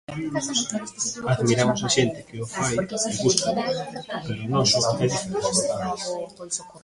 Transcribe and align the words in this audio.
Admiramos 1.33 1.81
a 1.87 1.89
xente 1.95 2.19
que 2.27 2.37
o 2.43 2.45
fai 2.55 2.73
e 3.11 3.13
gústanos, 3.23 3.71
pero 4.25 4.41
o 4.45 4.49
noso 4.53 4.75
é 4.77 4.81
diferente. 4.83 5.35